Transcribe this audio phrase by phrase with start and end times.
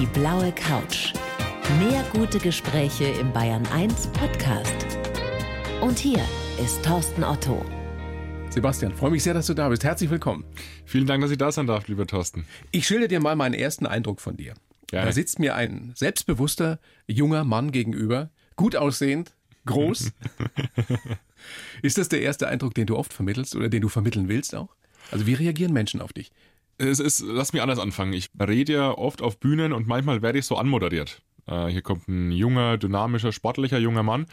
[0.00, 1.12] Die blaue Couch.
[1.78, 4.74] Mehr gute Gespräche im Bayern 1 Podcast.
[5.80, 6.18] Und hier
[6.60, 7.64] ist Thorsten Otto.
[8.50, 9.84] Sebastian, freue mich sehr, dass du da bist.
[9.84, 10.44] Herzlich willkommen.
[10.84, 12.44] Vielen Dank, dass ich da sein darf, lieber Thorsten.
[12.72, 14.54] Ich schilder dir mal meinen ersten Eindruck von dir.
[14.88, 15.06] Gerne.
[15.06, 19.32] Da sitzt mir ein selbstbewusster, junger Mann gegenüber, gut aussehend,
[19.64, 20.10] groß.
[21.82, 24.74] ist das der erste Eindruck, den du oft vermittelst oder den du vermitteln willst auch?
[25.12, 26.32] Also wie reagieren Menschen auf dich?
[26.78, 28.12] Es ist, lass mich anders anfangen.
[28.12, 31.22] Ich rede ja oft auf Bühnen und manchmal werde ich so anmoderiert.
[31.46, 34.26] Äh, hier kommt ein junger, dynamischer, sportlicher junger Mann.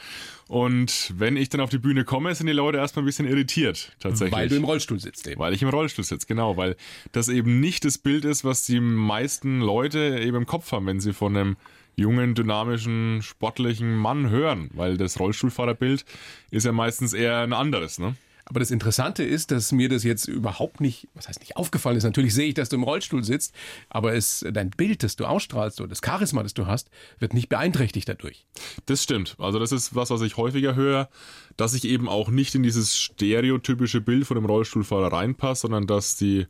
[0.47, 3.95] Und wenn ich dann auf die Bühne komme, sind die Leute erstmal ein bisschen irritiert,
[3.99, 4.33] tatsächlich.
[4.33, 5.39] Weil du im Rollstuhl sitzt eben.
[5.39, 6.57] Weil ich im Rollstuhl sitze, genau.
[6.57, 6.75] Weil
[7.11, 10.99] das eben nicht das Bild ist, was die meisten Leute eben im Kopf haben, wenn
[10.99, 11.57] sie von einem
[11.95, 14.69] jungen, dynamischen, sportlichen Mann hören.
[14.73, 16.05] Weil das Rollstuhlfahrerbild
[16.49, 18.15] ist ja meistens eher ein anderes, ne?
[18.51, 22.03] Aber das Interessante ist, dass mir das jetzt überhaupt nicht, was heißt nicht aufgefallen ist.
[22.03, 23.55] Natürlich sehe ich, dass du im Rollstuhl sitzt,
[23.87, 27.47] aber es, dein Bild, das du ausstrahlst oder das Charisma, das du hast, wird nicht
[27.47, 28.45] beeinträchtigt dadurch.
[28.87, 29.37] Das stimmt.
[29.39, 31.07] Also das ist was, was ich häufiger höre,
[31.55, 36.17] dass ich eben auch nicht in dieses stereotypische Bild von dem Rollstuhlfahrer reinpasse, sondern dass
[36.17, 36.45] die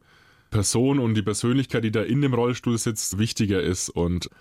[0.50, 4.32] Person und die Persönlichkeit, die da in dem Rollstuhl sitzt, wichtiger ist und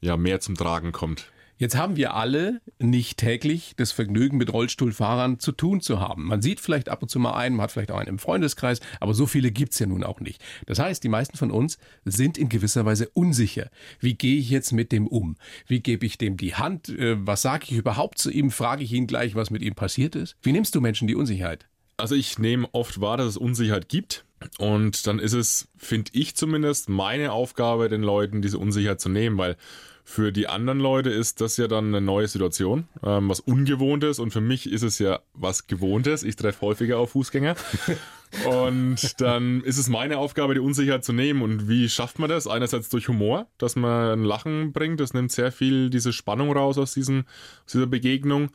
[0.00, 1.30] ja mehr zum Tragen kommt.
[1.62, 6.24] Jetzt haben wir alle nicht täglich das Vergnügen, mit Rollstuhlfahrern zu tun zu haben.
[6.24, 8.80] Man sieht vielleicht ab und zu mal einen, man hat vielleicht auch einen im Freundeskreis,
[8.98, 10.42] aber so viele gibt's ja nun auch nicht.
[10.66, 13.70] Das heißt, die meisten von uns sind in gewisser Weise unsicher.
[14.00, 15.36] Wie gehe ich jetzt mit dem um?
[15.68, 16.88] Wie gebe ich dem die Hand?
[16.88, 18.50] Äh, Was sage ich überhaupt zu ihm?
[18.50, 20.34] Frage ich ihn gleich, was mit ihm passiert ist?
[20.42, 21.68] Wie nimmst du Menschen die Unsicherheit?
[21.96, 24.24] Also ich nehme oft wahr, dass es Unsicherheit gibt.
[24.58, 29.38] Und dann ist es, finde ich zumindest, meine Aufgabe, den Leuten diese Unsicherheit zu nehmen,
[29.38, 29.56] weil
[30.04, 34.18] für die anderen Leute ist das ja dann eine neue Situation, ähm, was Ungewohntes.
[34.18, 36.22] Und für mich ist es ja was Gewohntes.
[36.22, 37.54] Ich treffe häufiger auf Fußgänger.
[38.46, 41.40] und dann ist es meine Aufgabe, die Unsicherheit zu nehmen.
[41.42, 42.46] Und wie schafft man das?
[42.46, 44.98] Einerseits durch Humor, dass man ein Lachen bringt.
[44.98, 47.20] Das nimmt sehr viel diese Spannung raus aus, diesen,
[47.64, 48.50] aus dieser Begegnung.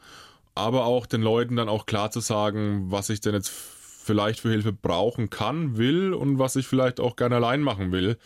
[0.54, 4.50] Aber auch den Leuten dann auch klar zu sagen, was ich denn jetzt vielleicht für
[4.50, 8.18] Hilfe brauchen kann, will und was ich vielleicht auch gerne allein machen will.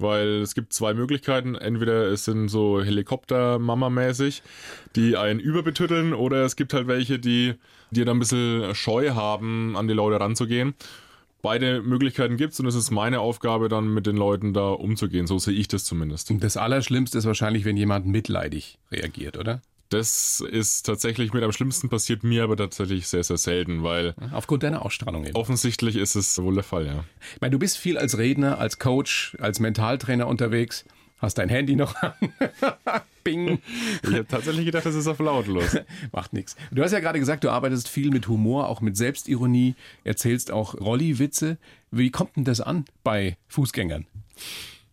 [0.00, 1.54] Weil es gibt zwei Möglichkeiten.
[1.54, 4.42] Entweder es sind so Helikopter-Mama-mäßig,
[4.96, 7.54] die einen überbetütteln, oder es gibt halt welche, die,
[7.90, 10.74] die dann ein bisschen Scheu haben, an die Leute ranzugehen.
[11.42, 15.26] Beide Möglichkeiten gibt's und es ist meine Aufgabe, dann mit den Leuten da umzugehen.
[15.26, 16.30] So sehe ich das zumindest.
[16.30, 19.62] Und das Allerschlimmste ist wahrscheinlich, wenn jemand mitleidig reagiert, oder?
[19.90, 24.62] Das ist tatsächlich mit am schlimmsten passiert mir aber tatsächlich sehr, sehr selten, weil Aufgrund
[24.62, 25.34] deiner Ausstrahlung eben.
[25.34, 27.04] offensichtlich ist es wohl der Fall, ja.
[27.34, 30.84] Ich meine, du bist viel als Redner, als Coach, als Mentaltrainer unterwegs.
[31.18, 32.12] Hast dein Handy noch an.
[33.24, 33.58] Bing.
[34.04, 35.76] Ich habe tatsächlich gedacht, das ist auf lautlos.
[36.12, 36.56] Macht nichts.
[36.70, 39.74] Du hast ja gerade gesagt, du arbeitest viel mit Humor, auch mit Selbstironie,
[40.04, 41.58] erzählst auch Rolli-Witze.
[41.90, 44.06] Wie kommt denn das an bei Fußgängern?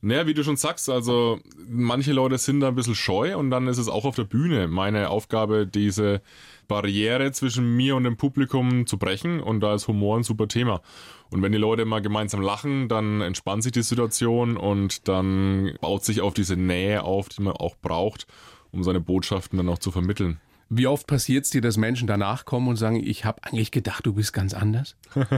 [0.08, 3.68] Naja, wie du schon sagst, also manche Leute sind da ein bisschen scheu und dann
[3.68, 6.22] ist es auch auf der Bühne meine Aufgabe, diese
[6.70, 10.82] Barriere zwischen mir und dem Publikum zu brechen und da ist Humor ein super Thema.
[11.30, 16.06] Und wenn die Leute mal gemeinsam lachen, dann entspannt sich die Situation und dann baut
[16.06, 18.28] sich auf diese Nähe auf, die man auch braucht,
[18.72, 20.40] um seine Botschaften dann auch zu vermitteln.
[20.70, 24.06] Wie oft passiert es dir, dass Menschen danach kommen und sagen, ich habe eigentlich gedacht,
[24.06, 24.96] du bist ganz anders?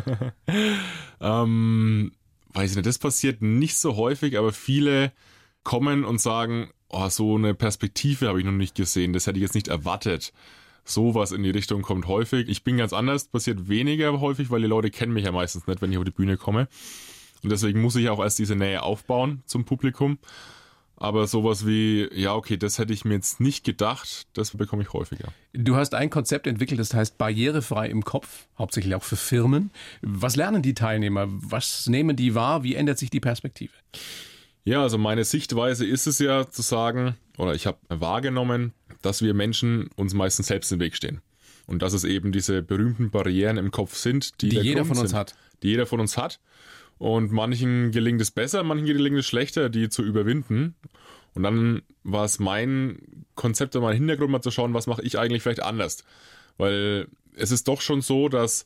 [1.21, 2.13] Ähm,
[2.53, 5.11] weiß ich nicht, das passiert nicht so häufig, aber viele
[5.63, 9.43] kommen und sagen, oh, so eine Perspektive habe ich noch nicht gesehen, das hätte ich
[9.43, 10.33] jetzt nicht erwartet.
[10.83, 12.49] Sowas in die Richtung kommt häufig.
[12.49, 15.81] Ich bin ganz anders, passiert weniger häufig, weil die Leute kennen mich ja meistens nicht,
[15.81, 16.67] wenn ich auf die Bühne komme.
[17.43, 20.17] Und deswegen muss ich auch erst diese Nähe aufbauen zum Publikum.
[21.01, 24.91] Aber sowas wie, ja, okay, das hätte ich mir jetzt nicht gedacht, das bekomme ich
[24.91, 25.31] häufiger.
[25.53, 29.71] Du hast ein Konzept entwickelt, das heißt barrierefrei im Kopf, hauptsächlich auch für Firmen.
[30.01, 31.27] Was lernen die Teilnehmer?
[31.29, 32.63] Was nehmen die wahr?
[32.63, 33.71] Wie ändert sich die Perspektive?
[34.65, 39.33] Ja, also meine Sichtweise ist es ja zu sagen, oder ich habe wahrgenommen, dass wir
[39.33, 41.21] Menschen uns meistens selbst im Weg stehen.
[41.65, 44.97] Und dass es eben diese berühmten Barrieren im Kopf sind, die, Die der jeder von
[44.97, 45.35] uns sind, hat.
[45.63, 46.41] Die jeder von uns hat.
[46.99, 50.75] Und manchen gelingt es besser, manchen gelingt es schlechter, die zu überwinden.
[51.33, 55.17] Und dann war es mein Konzept und mein Hintergrund mal zu schauen, was mache ich
[55.17, 56.03] eigentlich vielleicht anders.
[56.57, 58.65] Weil es ist doch schon so, dass,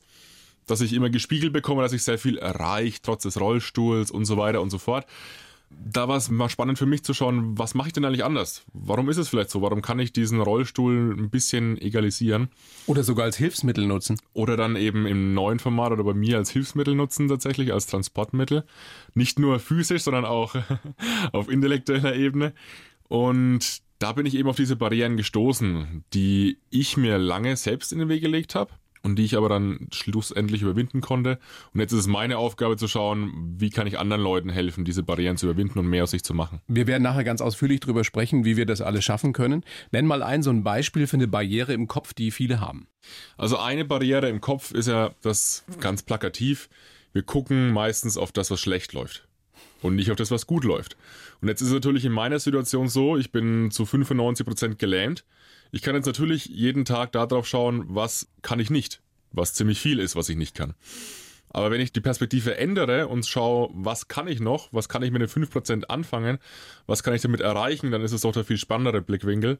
[0.66, 4.36] dass ich immer gespiegelt bekomme, dass ich sehr viel erreiche, trotz des Rollstuhls und so
[4.36, 5.06] weiter und so fort.
[5.82, 8.64] Da war es mal spannend für mich zu schauen, was mache ich denn eigentlich anders?
[8.72, 9.62] Warum ist es vielleicht so?
[9.62, 12.48] Warum kann ich diesen Rollstuhl ein bisschen egalisieren?
[12.86, 14.20] Oder sogar als Hilfsmittel nutzen?
[14.32, 18.64] Oder dann eben im neuen Format oder bei mir als Hilfsmittel nutzen, tatsächlich als Transportmittel.
[19.14, 20.54] Nicht nur physisch, sondern auch
[21.32, 22.52] auf intellektueller Ebene.
[23.08, 27.98] Und da bin ich eben auf diese Barrieren gestoßen, die ich mir lange selbst in
[27.98, 28.72] den Weg gelegt habe
[29.04, 31.38] und die ich aber dann schlussendlich überwinden konnte.
[31.72, 35.02] Und jetzt ist es meine Aufgabe zu schauen, wie kann ich anderen Leuten helfen, diese
[35.02, 36.60] Barrieren zu überwinden und mehr aus sich zu machen.
[36.66, 39.62] Wir werden nachher ganz ausführlich darüber sprechen, wie wir das alles schaffen können.
[39.92, 42.88] Nenn mal ein so ein Beispiel für eine Barriere im Kopf, die viele haben.
[43.36, 46.70] Also eine Barriere im Kopf ist ja das ganz plakativ.
[47.12, 49.28] Wir gucken meistens auf das, was schlecht läuft
[49.82, 50.96] und nicht auf das, was gut läuft.
[51.42, 55.24] Und jetzt ist es natürlich in meiner Situation so, ich bin zu 95 Prozent gelähmt.
[55.74, 59.00] Ich kann jetzt natürlich jeden Tag darauf schauen, was kann ich nicht,
[59.32, 60.74] was ziemlich viel ist, was ich nicht kann.
[61.50, 65.10] Aber wenn ich die Perspektive ändere und schaue, was kann ich noch, was kann ich
[65.10, 66.38] mit den 5% anfangen,
[66.86, 69.58] was kann ich damit erreichen, dann ist es doch der viel spannendere Blickwinkel.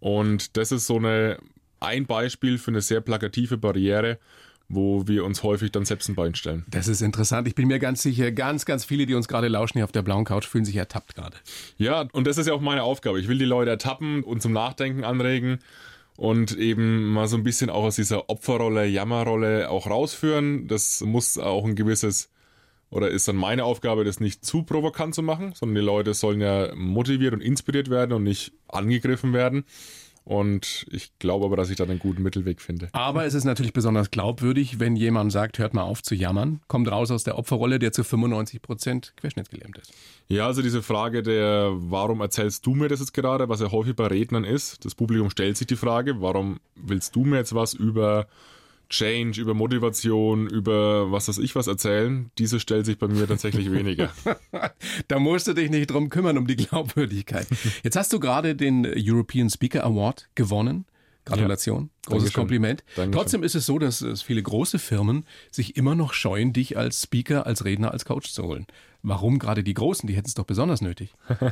[0.00, 1.38] Und das ist so eine,
[1.78, 4.18] ein Beispiel für eine sehr plakative Barriere,
[4.68, 6.64] wo wir uns häufig dann selbst ein Bein stellen.
[6.68, 7.46] Das ist interessant.
[7.46, 10.02] Ich bin mir ganz sicher, ganz, ganz viele, die uns gerade lauschen hier auf der
[10.02, 11.36] blauen Couch, fühlen sich ertappt gerade.
[11.76, 13.20] Ja, und das ist ja auch meine Aufgabe.
[13.20, 15.58] Ich will die Leute ertappen und zum Nachdenken anregen
[16.16, 20.68] und eben mal so ein bisschen auch aus dieser Opferrolle, Jammerrolle auch rausführen.
[20.68, 22.30] Das muss auch ein gewisses
[22.90, 26.40] oder ist dann meine Aufgabe, das nicht zu provokant zu machen, sondern die Leute sollen
[26.40, 29.64] ja motiviert und inspiriert werden und nicht angegriffen werden.
[30.24, 32.88] Und ich glaube aber, dass ich da einen guten Mittelweg finde.
[32.92, 36.90] Aber es ist natürlich besonders glaubwürdig, wenn jemand sagt, hört mal auf zu jammern, kommt
[36.90, 39.92] raus aus der Opferrolle, der zu 95 Prozent querschnittsgelähmt ist.
[40.28, 43.94] Ja, also diese Frage der, warum erzählst du mir das jetzt gerade, was ja häufig
[43.94, 44.82] bei Rednern ist.
[44.86, 48.26] Das Publikum stellt sich die Frage, warum willst du mir jetzt was über
[48.94, 53.70] Change, über Motivation, über was weiß ich was erzählen, diese stellt sich bei mir tatsächlich
[53.72, 54.12] weniger.
[55.08, 57.46] da musst du dich nicht drum kümmern, um die Glaubwürdigkeit.
[57.82, 60.86] Jetzt hast du gerade den European Speaker Award gewonnen.
[61.24, 62.32] Gratulation, ja, großes Dankeschön.
[62.34, 62.84] Kompliment.
[62.96, 63.12] Dankeschön.
[63.12, 67.02] Trotzdem ist es so, dass es viele große Firmen sich immer noch scheuen, dich als
[67.02, 68.66] Speaker, als Redner, als Coach zu holen.
[69.02, 70.06] Warum gerade die Großen?
[70.06, 71.14] Die hätten es doch besonders nötig.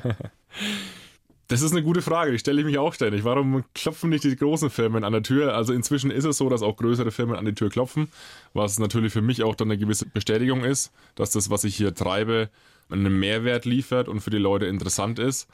[1.53, 3.25] Das ist eine gute Frage, die stelle ich mich auch ständig.
[3.25, 5.55] Warum klopfen nicht die großen Firmen an der Tür?
[5.55, 8.09] Also inzwischen ist es so, dass auch größere Firmen an die Tür klopfen,
[8.55, 11.95] was natürlich für mich auch dann eine gewisse Bestätigung ist, dass das, was ich hier
[11.95, 12.49] treibe,
[12.89, 15.47] einen Mehrwert liefert und für die Leute interessant ist.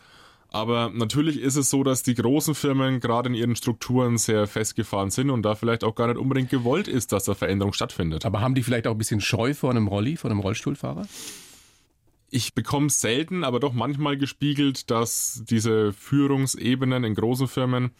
[0.53, 5.11] Aber natürlich ist es so, dass die großen Firmen gerade in ihren Strukturen sehr festgefahren
[5.11, 8.25] sind und da vielleicht auch gar nicht unbedingt gewollt ist, dass da Veränderung stattfindet.
[8.25, 11.09] Aber haben die vielleicht auch ein bisschen Scheu vor einem Rolli, vor einem Rollstuhlfahrer?
[12.31, 17.91] Ich bekomme selten, aber doch manchmal gespiegelt, dass diese Führungsebenen in großen Firmen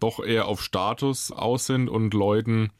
[0.00, 2.70] doch eher auf Status aus sind und Leuten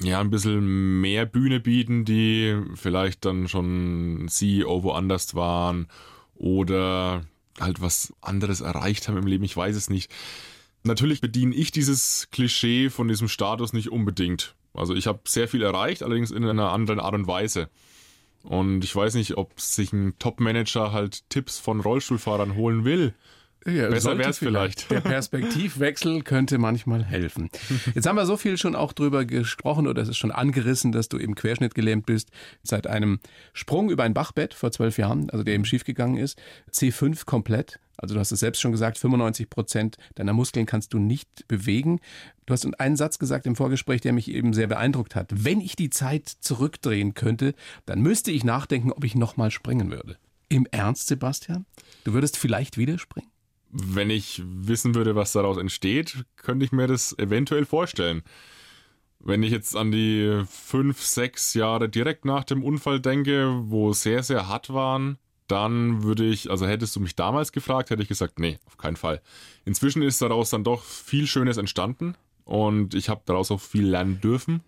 [0.00, 5.88] ja ein bisschen mehr Bühne bieten, die vielleicht dann schon CEO woanders waren
[6.34, 7.24] oder
[7.58, 10.10] halt was anderes erreicht haben im Leben, ich weiß es nicht.
[10.84, 14.54] Natürlich bediene ich dieses Klischee von diesem Status nicht unbedingt.
[14.74, 17.68] Also ich habe sehr viel erreicht, allerdings in einer anderen Art und Weise.
[18.42, 23.14] Und ich weiß nicht, ob sich ein Top-Manager halt Tipps von Rollstuhlfahrern holen will.
[23.66, 24.82] Ja, Besser wäre es vielleicht.
[24.82, 25.04] vielleicht.
[25.04, 27.50] Der Perspektivwechsel könnte manchmal helfen.
[27.94, 31.08] Jetzt haben wir so viel schon auch drüber gesprochen oder es ist schon angerissen, dass
[31.08, 32.30] du eben querschnittgelähmt bist
[32.62, 33.18] seit einem
[33.52, 36.40] Sprung über ein Bachbett vor zwölf Jahren, also der eben schiefgegangen ist.
[36.72, 37.80] C5 komplett.
[37.98, 42.00] Also du hast es selbst schon gesagt, 95 Prozent deiner Muskeln kannst du nicht bewegen.
[42.46, 45.30] Du hast einen Satz gesagt im Vorgespräch, der mich eben sehr beeindruckt hat.
[45.34, 47.54] Wenn ich die Zeit zurückdrehen könnte,
[47.84, 50.16] dann müsste ich nachdenken, ob ich nochmal springen würde.
[50.48, 51.66] Im Ernst, Sebastian?
[52.04, 53.28] Du würdest vielleicht wieder springen?
[53.70, 58.22] Wenn ich wissen würde, was daraus entsteht, könnte ich mir das eventuell vorstellen.
[59.18, 64.22] Wenn ich jetzt an die fünf, sechs Jahre direkt nach dem Unfall denke, wo sehr,
[64.22, 65.18] sehr hart waren,
[65.48, 68.96] dann würde ich, also hättest du mich damals gefragt, hätte ich gesagt, nee, auf keinen
[68.96, 69.20] Fall.
[69.64, 72.14] Inzwischen ist daraus dann doch viel Schönes entstanden
[72.44, 74.62] und ich habe daraus auch viel lernen dürfen.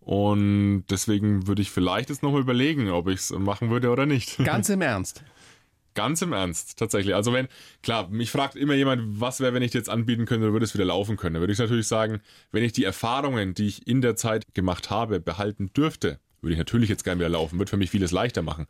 [0.00, 4.36] Und deswegen würde ich vielleicht jetzt nochmal überlegen, ob ich es machen würde oder nicht.
[4.44, 5.22] Ganz im Ernst.
[5.94, 7.14] Ganz im Ernst, tatsächlich.
[7.14, 7.48] Also wenn,
[7.82, 10.74] klar, mich fragt immer jemand, was wäre, wenn ich dir jetzt anbieten könnte, würde es
[10.74, 11.34] wieder laufen können.
[11.34, 14.90] Da würde ich natürlich sagen, wenn ich die Erfahrungen, die ich in der Zeit gemacht
[14.90, 18.42] habe, behalten dürfte, würde ich natürlich jetzt gerne wieder laufen, wird für mich vieles leichter
[18.42, 18.66] machen.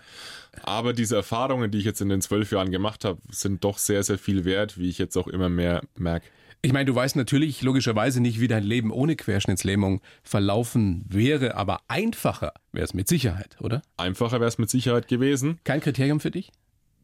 [0.63, 4.03] Aber diese Erfahrungen, die ich jetzt in den zwölf Jahren gemacht habe, sind doch sehr,
[4.03, 6.27] sehr viel wert, wie ich jetzt auch immer mehr merke.
[6.65, 11.81] Ich meine, du weißt natürlich logischerweise nicht, wie dein Leben ohne Querschnittslähmung verlaufen wäre, aber
[11.89, 13.83] einfacher wäre es mit Sicherheit, oder?
[13.97, 15.59] Einfacher wäre es mit Sicherheit gewesen.
[15.65, 16.53] Kein Kriterium für dich?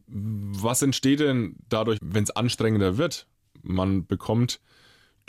[0.07, 3.27] Was entsteht denn dadurch, wenn es anstrengender wird?
[3.61, 4.61] Man bekommt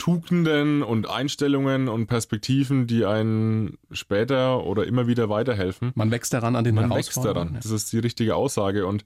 [0.01, 5.91] Tugenden und Einstellungen und Perspektiven, die einen später oder immer wieder weiterhelfen.
[5.93, 7.53] Man wächst daran an den Man wächst daran.
[7.53, 8.87] Das ist die richtige Aussage.
[8.87, 9.05] Und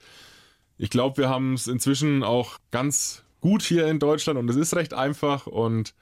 [0.78, 4.74] ich glaube, wir haben es inzwischen auch ganz gut hier in Deutschland und es ist
[4.74, 5.48] recht einfach.
[5.48, 5.94] Und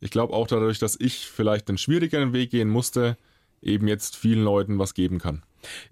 [0.00, 3.18] ich glaube auch dadurch, dass ich vielleicht einen schwierigeren Weg gehen musste,
[3.60, 5.42] eben jetzt vielen Leuten was geben kann.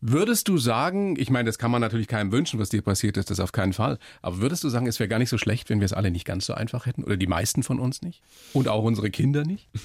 [0.00, 3.30] Würdest du sagen, ich meine, das kann man natürlich keinem wünschen, was dir passiert ist,
[3.30, 5.80] das auf keinen Fall, aber würdest du sagen, es wäre gar nicht so schlecht, wenn
[5.80, 8.22] wir es alle nicht ganz so einfach hätten oder die meisten von uns nicht
[8.52, 9.68] und auch unsere Kinder nicht?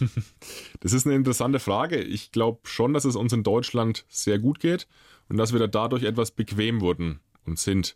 [0.80, 1.98] Das ist eine interessante Frage.
[1.98, 4.88] Ich glaube schon, dass es uns in Deutschland sehr gut geht
[5.30, 7.96] und dass wir da dadurch etwas bequem wurden und sind.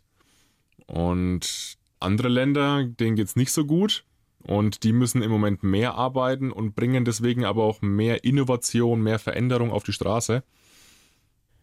[0.86, 4.04] Und andere Länder, denen geht es nicht so gut
[4.42, 9.18] und die müssen im Moment mehr arbeiten und bringen deswegen aber auch mehr Innovation, mehr
[9.18, 10.42] Veränderung auf die Straße.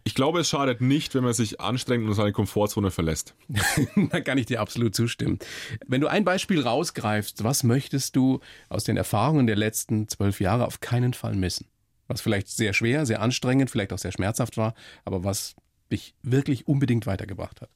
[0.07, 3.33] Ich glaube, es schadet nicht, wenn man sich anstrengt und seine Komfortzone verlässt.
[4.11, 5.39] da kann ich dir absolut zustimmen.
[5.87, 10.67] Wenn du ein Beispiel rausgreifst, was möchtest du aus den Erfahrungen der letzten zwölf Jahre
[10.67, 11.67] auf keinen Fall missen?
[12.07, 15.55] Was vielleicht sehr schwer, sehr anstrengend, vielleicht auch sehr schmerzhaft war, aber was
[15.91, 17.71] dich wirklich unbedingt weitergebracht hat?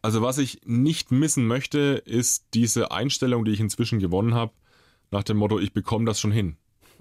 [0.00, 4.52] Also was ich nicht missen möchte, ist diese Einstellung, die ich inzwischen gewonnen habe,
[5.10, 6.56] nach dem Motto, ich bekomme das schon hin.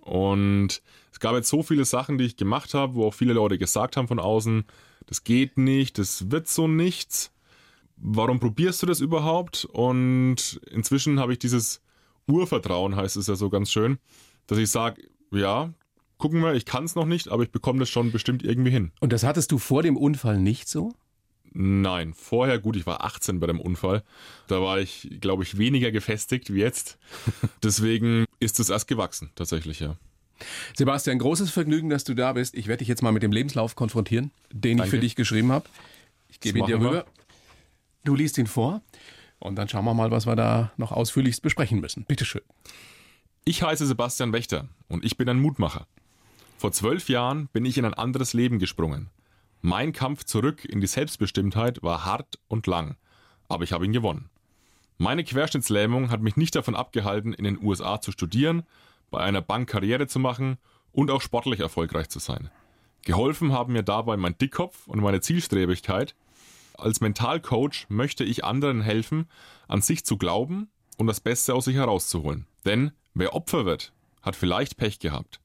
[0.07, 3.57] Und es gab jetzt so viele Sachen, die ich gemacht habe, wo auch viele Leute
[3.57, 4.65] gesagt haben von außen,
[5.05, 7.31] das geht nicht, das wird so nichts.
[7.97, 9.65] Warum probierst du das überhaupt?
[9.65, 11.81] Und inzwischen habe ich dieses
[12.27, 13.97] Urvertrauen, heißt es ja so ganz schön,
[14.47, 15.73] dass ich sage, ja,
[16.17, 18.91] gucken wir, ich kann es noch nicht, aber ich bekomme das schon bestimmt irgendwie hin.
[18.99, 20.93] Und das hattest du vor dem Unfall nicht so?
[21.59, 24.03] Nein, vorher gut, ich war 18 bei dem Unfall.
[24.47, 26.99] Da war ich, glaube ich, weniger gefestigt wie jetzt.
[27.63, 29.97] Deswegen ist es erst gewachsen, tatsächlich, ja.
[30.75, 32.53] Sebastian, großes Vergnügen, dass du da bist.
[32.53, 34.83] Ich werde dich jetzt mal mit dem Lebenslauf konfrontieren, den Danke.
[34.83, 35.67] ich für dich geschrieben habe.
[36.29, 36.91] Ich gebe ihn dir rüber.
[36.91, 37.05] Wir.
[38.03, 38.83] Du liest ihn vor
[39.39, 42.05] und dann schauen wir mal, was wir da noch ausführlichst besprechen müssen.
[42.05, 42.43] Bitteschön.
[43.45, 45.87] Ich heiße Sebastian Wächter und ich bin ein Mutmacher.
[46.59, 49.09] Vor zwölf Jahren bin ich in ein anderes Leben gesprungen.
[49.61, 52.95] Mein Kampf zurück in die Selbstbestimmtheit war hart und lang,
[53.47, 54.29] aber ich habe ihn gewonnen.
[54.97, 58.63] Meine Querschnittslähmung hat mich nicht davon abgehalten, in den USA zu studieren,
[59.09, 60.57] bei einer Bank Karriere zu machen
[60.91, 62.49] und auch sportlich erfolgreich zu sein.
[63.03, 66.15] Geholfen haben mir dabei mein Dickkopf und meine Zielstrebigkeit.
[66.73, 69.29] Als Mentalcoach möchte ich anderen helfen,
[69.67, 72.47] an sich zu glauben und das Beste aus sich herauszuholen.
[72.65, 75.39] Denn wer Opfer wird, hat vielleicht Pech gehabt.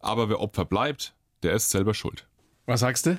[0.00, 2.26] Aber wer Opfer bleibt, der ist selber schuld.
[2.66, 3.18] Was sagst du?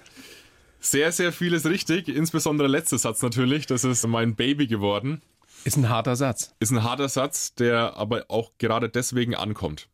[0.80, 2.08] Sehr, sehr vieles richtig.
[2.08, 3.66] Insbesondere der letzte Satz natürlich.
[3.68, 5.22] Das ist mein Baby geworden.
[5.64, 6.54] Ist ein harter Satz.
[6.60, 9.88] Ist ein harter Satz, der aber auch gerade deswegen ankommt.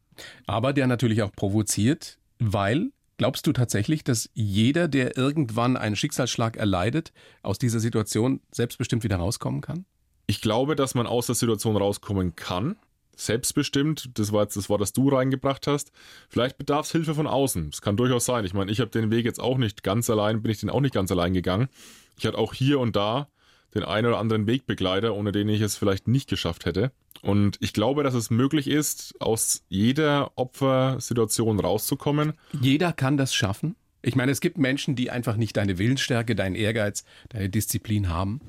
[0.48, 6.58] Aber der natürlich auch provoziert, weil glaubst du tatsächlich, dass jeder, der irgendwann einen Schicksalsschlag
[6.58, 9.86] erleidet, aus dieser Situation selbstbestimmt wieder rauskommen kann?
[10.27, 12.75] Ich glaube, dass man aus der Situation rauskommen kann
[13.15, 14.10] selbstbestimmt.
[14.15, 15.91] Das war jetzt das Wort, das du reingebracht hast.
[16.30, 17.72] Vielleicht bedarf es Hilfe von außen.
[17.72, 18.46] Das kann durchaus sein.
[18.46, 20.82] Ich meine, ich habe den Weg jetzt auch nicht ganz allein, bin ich den auch
[20.82, 21.70] nicht ganz allein gegangen.
[22.18, 23.27] Ich hatte auch hier und da
[23.74, 26.91] den einen oder anderen Wegbegleiter, ohne den ich es vielleicht nicht geschafft hätte.
[27.22, 32.34] Und ich glaube, dass es möglich ist, aus jeder Opfersituation rauszukommen.
[32.60, 33.75] Jeder kann das schaffen.
[34.01, 38.41] Ich meine, es gibt Menschen, die einfach nicht deine Willensstärke, deinen Ehrgeiz, deine Disziplin haben.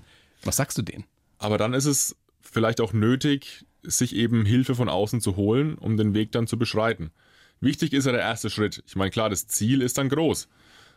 [0.42, 1.04] Was sagst du denen?
[1.38, 5.96] Aber dann ist es vielleicht auch nötig, sich eben Hilfe von außen zu holen, um
[5.96, 7.10] den Weg dann zu beschreiten.
[7.60, 8.82] Wichtig ist ja der erste Schritt.
[8.86, 10.48] Ich meine, klar, das Ziel ist dann groß.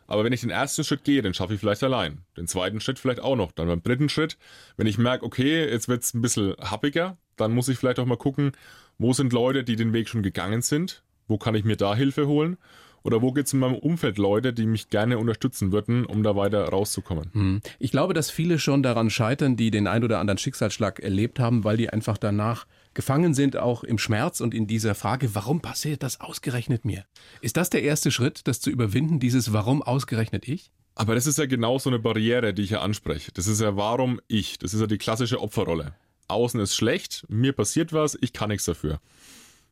[0.08, 2.22] Aber wenn ich den ersten Schritt gehe, dann schaffe ich vielleicht allein.
[2.36, 3.52] Den zweiten Schritt vielleicht auch noch.
[3.52, 4.38] Dann beim dritten Schritt,
[4.76, 8.06] wenn ich merke, okay, jetzt wird es ein bisschen happiger, dann muss ich vielleicht auch
[8.06, 8.52] mal gucken,
[8.98, 11.02] wo sind Leute, die den Weg schon gegangen sind?
[11.28, 12.56] Wo kann ich mir da Hilfe holen?
[13.02, 16.34] Oder wo gibt es in meinem Umfeld Leute, die mich gerne unterstützen würden, um da
[16.34, 17.30] weiter rauszukommen?
[17.32, 17.60] Hm.
[17.78, 21.62] Ich glaube, dass viele schon daran scheitern, die den ein oder anderen Schicksalsschlag erlebt haben,
[21.62, 26.02] weil die einfach danach gefangen sind, auch im Schmerz und in dieser Frage, warum passiert
[26.02, 27.04] das ausgerechnet mir?
[27.40, 30.72] Ist das der erste Schritt, das zu überwinden, dieses Warum ausgerechnet ich?
[30.96, 33.30] Aber das ist ja genau so eine Barriere, die ich ja anspreche.
[33.32, 34.58] Das ist ja warum ich.
[34.58, 35.94] Das ist ja die klassische Opferrolle.
[36.26, 39.00] Außen ist schlecht, mir passiert was, ich kann nichts dafür.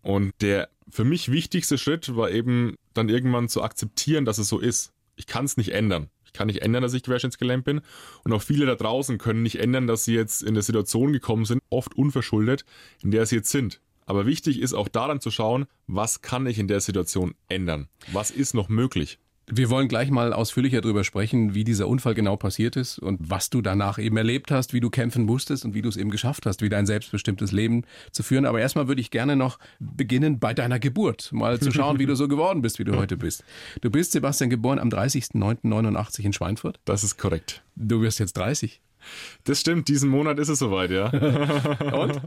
[0.03, 4.59] Und der für mich wichtigste Schritt war eben dann irgendwann zu akzeptieren, dass es so
[4.59, 4.93] ist.
[5.17, 6.11] Ich kann es nicht ändern.
[6.35, 7.81] Kann nicht ändern, dass ich querschnittsgelähmt bin.
[8.25, 11.47] Und auch viele da draußen können nicht ändern, dass sie jetzt in eine Situation gekommen
[11.47, 12.67] sind, oft unverschuldet,
[13.03, 13.81] in der sie jetzt sind.
[14.05, 17.89] Aber wichtig ist auch daran zu schauen, was kann ich in der Situation ändern?
[18.13, 19.19] Was ist noch möglich?
[19.47, 23.51] Wir wollen gleich mal ausführlicher darüber sprechen, wie dieser Unfall genau passiert ist und was
[23.51, 26.47] du danach eben erlebt hast, wie du kämpfen musstest und wie du es eben geschafft
[26.47, 28.47] hast, wieder ein selbstbestimmtes Leben zu führen.
[28.47, 32.17] Aber erstmal würde ich gerne noch beginnen bei deiner Geburt, mal zu schauen, wie du
[32.17, 33.45] so geworden bist, wie du heute bist.
[33.83, 36.81] Du bist, Sebastian, geboren am 30.09.89 in Schweinfurt.
[36.87, 37.63] Das ist korrekt.
[37.77, 38.81] Du wirst jetzt 30.
[39.45, 41.09] Das stimmt, diesen Monat ist es soweit, ja.
[41.93, 42.23] und?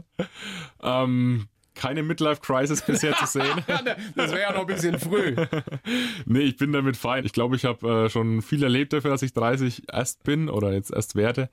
[0.82, 1.48] ähm,
[1.78, 3.64] keine Midlife-Crisis bisher zu sehen.
[4.16, 5.36] das wäre ja noch ein bisschen früh.
[6.26, 7.24] nee, ich bin damit fein.
[7.24, 10.72] Ich glaube, ich habe äh, schon viel erlebt dafür, dass ich 30 erst bin oder
[10.72, 11.48] jetzt erst werde.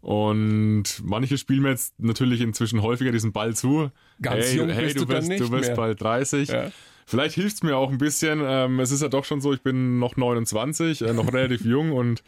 [0.00, 3.90] Und manche spielen mir jetzt natürlich inzwischen häufiger diesen Ball zu.
[4.20, 5.74] Ganz hey, jung hey bist du, du dann wirst, nicht du mehr.
[5.76, 6.48] bald 30.
[6.48, 6.70] Ja.
[7.10, 8.40] Vielleicht hilft es mir auch ein bisschen.
[8.40, 11.90] Ähm, es ist ja doch schon so, ich bin noch 29, äh, noch relativ jung
[11.96, 12.22] und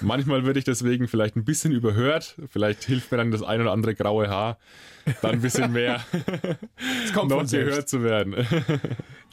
[0.00, 2.34] manchmal werde ich deswegen vielleicht ein bisschen überhört.
[2.48, 4.58] Vielleicht hilft mir dann das ein oder andere graue Haar,
[5.22, 6.04] dann ein bisschen mehr
[7.04, 8.34] Es kommt noch gehört zu werden.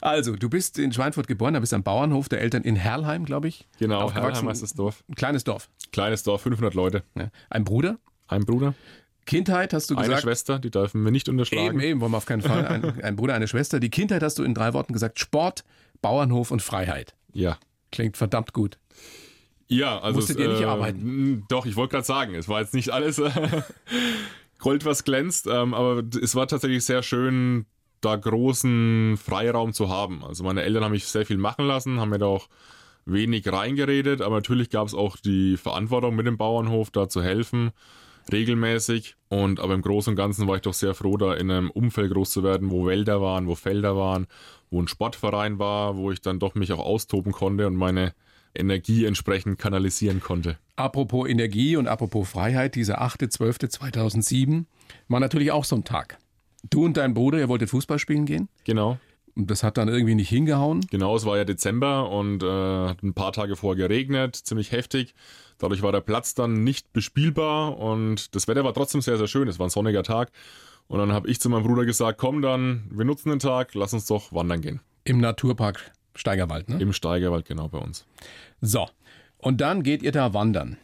[0.00, 3.48] Also, du bist in Schweinfurt geboren, da bist am Bauernhof der Eltern in Herrheim, glaube
[3.48, 3.66] ich.
[3.78, 4.12] Genau.
[4.12, 5.02] Herrheim heißt das Dorf.
[5.08, 5.70] Ein kleines Dorf.
[5.92, 7.04] Kleines Dorf, 500 Leute.
[7.14, 7.30] Ja.
[7.48, 7.98] Ein Bruder.
[8.28, 8.74] Ein Bruder,
[9.24, 10.22] Kindheit hast du eine gesagt.
[10.22, 11.66] Schwester, die dürfen wir nicht unterschlagen.
[11.66, 12.66] Eben, eben, wollen wir auf keinen Fall.
[12.66, 13.80] Ein, ein Bruder, eine Schwester.
[13.80, 15.64] Die Kindheit hast du in drei Worten gesagt: Sport,
[16.02, 17.14] Bauernhof und Freiheit.
[17.32, 17.58] Ja.
[17.92, 18.78] Klingt verdammt gut.
[19.68, 20.18] Ja, also.
[20.18, 21.00] Musstet ihr nicht arbeiten?
[21.00, 23.30] m, Doch, ich wollte gerade sagen, es war jetzt nicht alles äh,
[24.58, 27.66] Gold, was glänzt, ähm, aber es war tatsächlich sehr schön,
[28.00, 30.24] da großen Freiraum zu haben.
[30.24, 32.48] Also meine Eltern haben mich sehr viel machen lassen, haben mir da auch
[33.06, 37.70] wenig reingeredet, aber natürlich gab es auch die Verantwortung mit dem Bauernhof, da zu helfen,
[38.32, 39.16] regelmäßig.
[39.28, 42.12] Und aber im Großen und Ganzen war ich doch sehr froh, da in einem Umfeld
[42.12, 44.26] groß zu werden, wo Wälder waren, wo Felder waren,
[44.70, 48.14] wo ein Sportverein war, wo ich dann doch mich auch austoben konnte und meine
[48.54, 50.58] Energie entsprechend kanalisieren konnte.
[50.76, 54.64] Apropos Energie und apropos Freiheit, dieser 8.12.2007
[55.08, 56.18] war natürlich auch so ein Tag.
[56.70, 58.98] Du und dein Bruder, ihr wolltet Fußball spielen gehen Genau.
[59.36, 60.86] Und das hat dann irgendwie nicht hingehauen.
[60.90, 65.14] Genau, es war ja Dezember und äh, hat ein paar Tage vorher geregnet, ziemlich heftig.
[65.58, 69.48] Dadurch war der Platz dann nicht bespielbar und das Wetter war trotzdem sehr, sehr schön.
[69.48, 70.30] Es war ein sonniger Tag.
[70.86, 73.94] Und dann habe ich zu meinem Bruder gesagt, komm dann, wir nutzen den Tag, lass
[73.94, 74.80] uns doch wandern gehen.
[75.04, 76.80] Im Naturpark Steigerwald, ne?
[76.80, 78.06] Im Steigerwald, genau bei uns.
[78.60, 78.88] So.
[79.38, 80.76] Und dann geht ihr da wandern.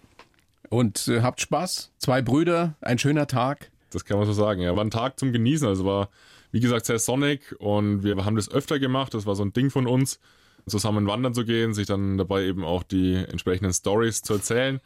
[0.68, 1.92] Und äh, habt Spaß.
[1.98, 3.70] Zwei Brüder, ein schöner Tag.
[3.90, 4.60] Das kann man so sagen.
[4.60, 5.66] Ja, war ein Tag zum Genießen.
[5.66, 6.08] Also war,
[6.52, 9.14] wie gesagt, sehr sonnig und wir haben das öfter gemacht.
[9.14, 10.20] Das war so ein Ding von uns,
[10.66, 14.80] zusammen wandern zu gehen, sich dann dabei eben auch die entsprechenden Stories zu erzählen.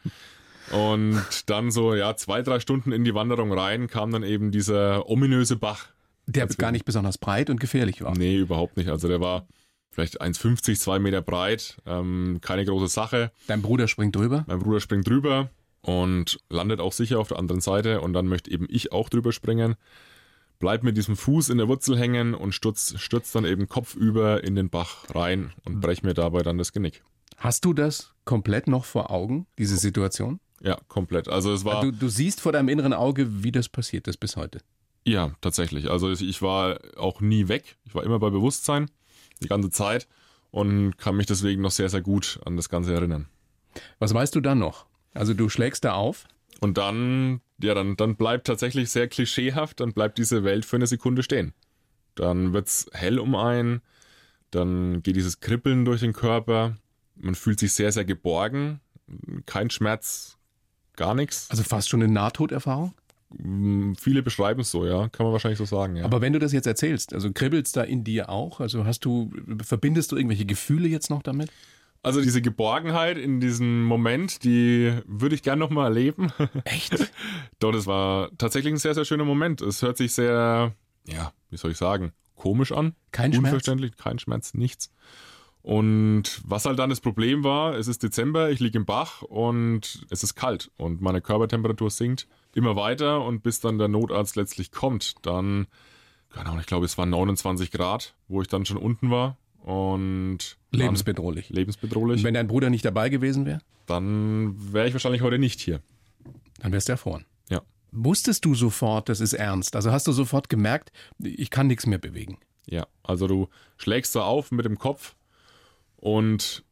[0.71, 5.07] Und dann so, ja, zwei, drei Stunden in die Wanderung rein kam dann eben dieser
[5.09, 5.87] ominöse Bach.
[6.27, 8.17] Der gar nicht besonders breit und gefährlich war.
[8.17, 8.89] Nee, überhaupt nicht.
[8.89, 9.47] Also der war
[9.91, 11.77] vielleicht 1,50, zwei Meter breit.
[11.85, 13.31] Ähm, keine große Sache.
[13.47, 14.43] Dein Bruder springt drüber.
[14.47, 15.49] Mein Bruder springt drüber
[15.81, 19.31] und landet auch sicher auf der anderen Seite und dann möchte eben ich auch drüber
[19.31, 19.75] springen.
[20.59, 24.55] Bleib mit diesem Fuß in der Wurzel hängen und stürzt, stürzt dann eben kopfüber in
[24.55, 27.03] den Bach rein und brech mir dabei dann das Genick.
[27.37, 30.39] Hast du das komplett noch vor Augen, diese Situation?
[30.61, 31.27] Ja, komplett.
[31.27, 34.37] Also es war Du, du siehst vor deinem inneren Auge, wie das passiert ist bis
[34.37, 34.59] heute.
[35.03, 35.91] ja tatsächlich.
[35.91, 37.75] Also ich war auch nie weg.
[37.85, 38.89] Ich war immer bei Bewusstsein
[39.43, 40.07] die ganze Zeit
[40.51, 43.27] und kann mich deswegen noch sehr sehr gut an das Ganze erinnern.
[43.99, 44.85] Was weißt du dann noch?
[45.13, 46.25] Also du schlägst da auf.
[46.61, 50.87] Und dann, ja, dann, dann bleibt tatsächlich sehr klischeehaft, dann bleibt diese Welt für eine
[50.87, 51.53] Sekunde stehen.
[52.15, 53.81] Dann wird's hell um einen,
[54.51, 56.77] dann geht dieses Kribbeln durch den Körper,
[57.15, 58.79] man fühlt sich sehr, sehr geborgen,
[59.45, 60.37] kein Schmerz,
[60.95, 61.49] gar nichts.
[61.49, 62.93] Also fast schon eine Nahtoderfahrung.
[63.29, 66.05] Mm, Viele beschreiben es so, ja, kann man wahrscheinlich so sagen, ja.
[66.05, 68.59] Aber wenn du das jetzt erzählst, also kribbelt's da in dir auch?
[68.59, 71.51] Also hast du, verbindest du irgendwelche Gefühle jetzt noch damit?
[72.05, 76.31] Also diese Geborgenheit in diesem Moment, die würde ich gern nochmal erleben.
[76.63, 77.11] Echt?
[77.57, 79.59] Doch, das war tatsächlich ein sehr, sehr schöner Moment.
[79.61, 80.75] Es hört sich sehr,
[81.07, 82.93] ja, wie soll ich sagen, komisch an.
[83.11, 83.45] Kein Schmerz?
[83.45, 84.93] Unverständlich, kein Schmerz, nichts.
[85.63, 90.05] Und was halt dann das Problem war, es ist Dezember, ich liege im Bach und
[90.11, 94.71] es ist kalt und meine Körpertemperatur sinkt immer weiter und bis dann der Notarzt letztlich
[94.71, 95.65] kommt, dann,
[96.29, 100.57] keine Ahnung, ich glaube, es waren 29 Grad, wo ich dann schon unten war und
[100.71, 101.49] Lebensbedrohlich.
[101.49, 102.19] lebensbedrohlich.
[102.19, 105.81] Und wenn dein Bruder nicht dabei gewesen wäre, dann wäre ich wahrscheinlich heute nicht hier.
[106.59, 107.25] dann wärst du erfroren.
[107.49, 107.63] Ja.
[107.91, 109.75] Wusstest du sofort, das ist ernst?
[109.75, 112.37] Also hast du sofort gemerkt, ich kann nichts mehr bewegen?
[112.67, 115.15] Ja, also du schlägst da auf mit dem Kopf
[115.97, 116.63] und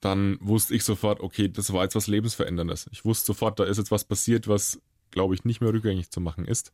[0.00, 2.88] dann wusste ich sofort, okay, das war jetzt was Lebensveränderndes.
[2.90, 4.80] Ich wusste sofort, da ist jetzt was passiert, was,
[5.12, 6.72] glaube ich, nicht mehr rückgängig zu machen ist.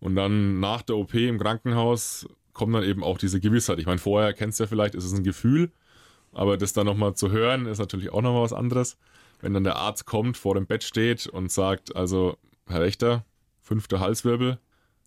[0.00, 3.78] Und dann nach der OP im Krankenhaus kommt dann eben auch diese Gewissheit.
[3.78, 5.72] Ich meine, vorher kennst du ja vielleicht, ist es ein Gefühl,
[6.32, 8.96] aber das dann nochmal zu hören, ist natürlich auch nochmal was anderes.
[9.40, 12.36] Wenn dann der Arzt kommt, vor dem Bett steht und sagt, also,
[12.66, 13.24] Herr Wächter,
[13.60, 14.58] fünfter Halswirbel,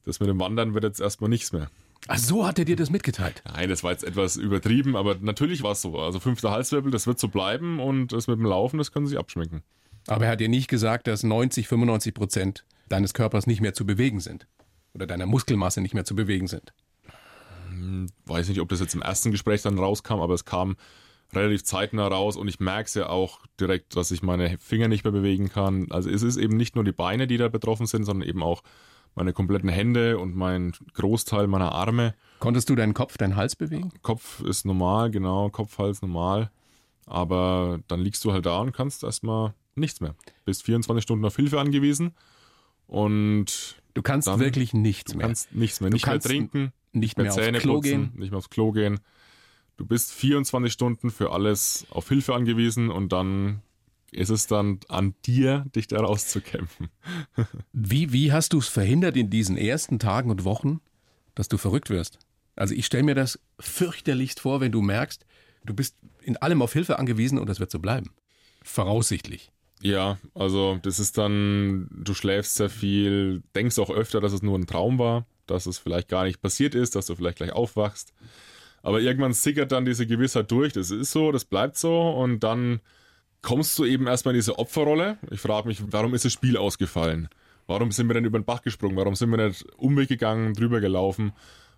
[0.06, 1.70] das mit dem Wandern wird jetzt erstmal nichts mehr.
[2.08, 3.42] Ach so hat er dir das mitgeteilt.
[3.46, 6.00] Nein, das war jetzt etwas übertrieben, aber natürlich war es so.
[6.00, 9.12] Also fünfter Halswirbel, das wird so bleiben und das mit dem Laufen, das können Sie
[9.12, 9.64] sich abschminken.
[10.08, 13.86] Aber er hat dir nicht gesagt, dass 90, 95 Prozent deines Körpers nicht mehr zu
[13.86, 14.48] bewegen sind.
[14.94, 16.74] Oder deiner Muskelmasse nicht mehr zu bewegen sind.
[18.26, 20.76] Weiß nicht, ob das jetzt im ersten Gespräch dann rauskam, aber es kam
[21.34, 25.04] relativ zeitnah raus und ich merke es ja auch direkt, dass ich meine Finger nicht
[25.04, 25.88] mehr bewegen kann.
[25.90, 28.62] Also es ist eben nicht nur die Beine, die da betroffen sind, sondern eben auch
[29.16, 32.14] meine kompletten Hände und mein Großteil meiner Arme.
[32.40, 33.92] Konntest du deinen Kopf, deinen Hals bewegen?
[34.02, 36.52] Kopf ist normal, genau, Kopf, Hals normal.
[37.06, 40.16] Aber dann liegst du halt da und kannst erstmal nichts mehr.
[40.44, 42.14] Bist 24 Stunden auf Hilfe angewiesen
[42.88, 45.28] Und Du kannst wirklich nichts du mehr.
[45.28, 47.90] kannst nichts mehr, Du nicht mehr kannst trinken, nicht mehr mehr Zähne aufs Klo putzen,
[47.90, 48.12] gehen.
[48.16, 49.00] nicht mehr aufs Klo gehen.
[49.78, 53.62] Du bist 24 Stunden für alles auf Hilfe angewiesen und dann
[54.12, 56.90] ist es dann an dir, dich da rauszukämpfen.
[57.74, 60.80] Wie, wie hast du es verhindert in diesen ersten Tagen und Wochen,
[61.36, 62.20] dass du verrückt wirst?
[62.56, 65.26] Also ich stelle mir das fürchterlichst vor, wenn du merkst,
[65.66, 68.12] du bist in allem auf Hilfe angewiesen und das wird so bleiben.
[68.64, 69.52] Voraussichtlich.
[69.82, 74.58] Ja, also das ist dann, du schläfst sehr viel, denkst auch öfter, dass es nur
[74.58, 78.14] ein Traum war, dass es vielleicht gar nicht passiert ist, dass du vielleicht gleich aufwachst.
[78.82, 82.82] Aber irgendwann sickert dann diese Gewissheit durch, das ist so, das bleibt so und dann
[83.42, 85.18] kommst du eben erstmal in diese Opferrolle.
[85.32, 87.30] Ich frage mich, warum ist das Spiel ausgefallen?
[87.68, 88.96] Warum sind wir denn über den Bach gesprungen?
[88.96, 91.34] Warum sind wir nicht Umweg gegangen, drüber gelaufen?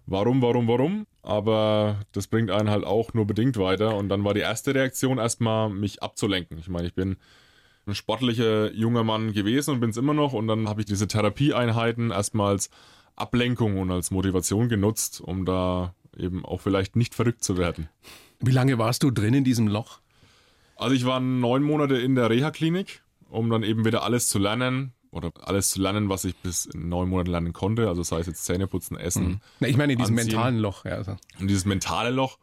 [0.06, 1.08] Warum, warum, warum?
[1.22, 3.96] Aber das bringt einen halt auch nur bedingt weiter.
[3.96, 6.58] Und dann war die erste Reaktion erstmal, mich abzulenken.
[6.58, 7.18] Ich meine, ich bin
[7.86, 10.34] ein sportlicher junger Mann gewesen und bin es immer noch.
[10.34, 12.70] Und dann habe ich diese Therapieeinheiten erstmal als
[13.18, 17.90] Ablenkung und als Motivation genutzt, um da eben auch vielleicht nicht verrückt zu werden.
[18.40, 20.00] Wie lange warst du drin in diesem Loch?
[20.76, 24.94] Also ich war neun Monate in der Reha-Klinik, um dann eben wieder alles zu lernen
[25.10, 27.88] oder alles zu lernen, was ich bis in neun Monaten lernen konnte.
[27.88, 30.34] Also sei es jetzt Zähne putzen, Essen Na, ich meine in diesem Anziehen.
[30.36, 30.86] mentalen Loch.
[30.86, 31.18] Ja, also.
[31.40, 32.38] und dieses mentale Loch.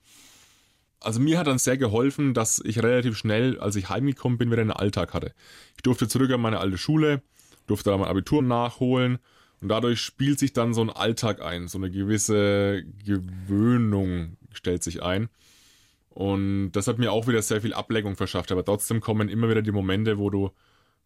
[0.99, 4.63] Also mir hat dann sehr geholfen, dass ich relativ schnell, als ich heimgekommen bin, wieder
[4.63, 5.33] einen Alltag hatte.
[5.77, 7.23] Ich durfte zurück an meine alte Schule,
[7.67, 9.19] durfte da mein Abitur nachholen
[9.65, 15.03] und dadurch spielt sich dann so ein Alltag ein, so eine gewisse Gewöhnung stellt sich
[15.03, 15.31] ein.
[16.11, 18.53] Und das hat mir auch wieder sehr viel Ablenkung verschafft.
[18.53, 20.51] Aber trotzdem kommen immer wieder die Momente, wo du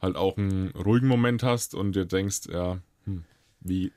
[0.03, 3.23] halt auch einen ruhigen Moment hast und dir denkst, ja, hm,
[3.61, 3.93] wie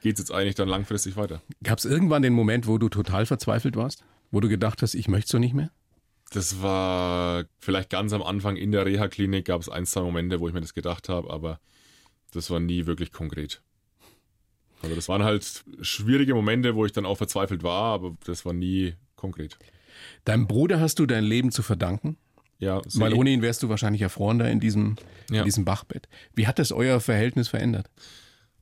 [0.00, 1.42] geht's jetzt eigentlich dann langfristig weiter?
[1.64, 4.04] Gab es irgendwann den Moment, wo du total verzweifelt warst?
[4.30, 5.72] Wo du gedacht hast, ich möchte so nicht mehr?
[6.30, 10.46] Das war vielleicht ganz am Anfang in der Reha-Klinik gab es ein, zwei Momente, wo
[10.46, 11.58] ich mir das gedacht habe, aber
[12.30, 13.60] das war nie wirklich konkret.
[14.84, 18.52] Also das waren halt schwierige Momente, wo ich dann auch verzweifelt war, aber das war
[18.52, 19.56] nie konkret.
[20.24, 22.16] Deinem Bruder hast du dein Leben zu verdanken?
[22.58, 24.96] Ja, so Weil ohne ihn wärst du wahrscheinlich erfroren da in diesem,
[25.30, 25.40] Ja.
[25.40, 26.08] in diesem Bachbett.
[26.34, 27.90] Wie hat das euer Verhältnis verändert?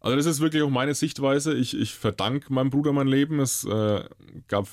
[0.01, 1.55] Also das ist wirklich auch meine Sichtweise.
[1.55, 3.39] Ich, ich verdanke meinem Bruder mein Leben.
[3.39, 4.03] Es äh,
[4.49, 4.67] gab,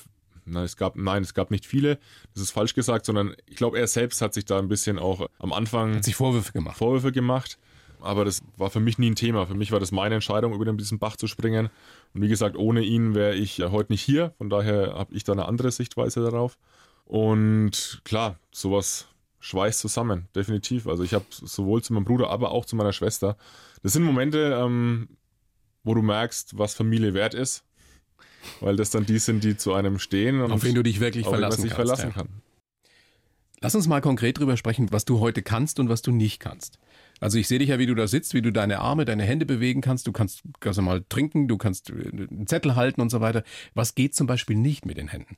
[0.44, 1.98] nein, es gab, nein, es gab nicht viele.
[2.34, 5.28] Das ist falsch gesagt, sondern ich glaube, er selbst hat sich da ein bisschen auch
[5.38, 6.78] am Anfang Hat sich Vorwürfe gemacht?
[6.78, 7.58] Vorwürfe gemacht.
[8.02, 9.46] Aber das war für mich nie ein Thema.
[9.46, 11.70] Für mich war das meine Entscheidung, über diesen Bach zu springen.
[12.14, 14.34] Und wie gesagt, ohne ihn wäre ich ja heute nicht hier.
[14.38, 16.58] Von daher habe ich da eine andere Sichtweise darauf.
[17.04, 19.08] Und klar, sowas
[19.40, 20.86] schweißt zusammen, definitiv.
[20.86, 23.36] Also ich habe sowohl zu meinem Bruder, aber auch zu meiner Schwester.
[23.82, 25.08] Das sind Momente, ähm,
[25.82, 27.64] wo du merkst, was Familie wert ist.
[28.60, 31.26] Weil das dann die sind, die zu einem stehen und Auf wen du dich wirklich
[31.26, 31.74] verlassen kannst.
[31.74, 32.12] verlassen ja.
[32.12, 32.28] kann.
[33.60, 36.78] Lass uns mal konkret drüber sprechen, was du heute kannst und was du nicht kannst.
[37.20, 39.44] Also ich sehe dich ja, wie du da sitzt, wie du deine Arme, deine Hände
[39.46, 40.06] bewegen kannst.
[40.06, 43.44] Du kannst ganz normal trinken, du kannst äh, einen Zettel halten und so weiter.
[43.74, 45.36] Was geht zum Beispiel nicht mit den Händen?